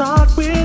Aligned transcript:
start 0.00 0.34
with 0.34 0.59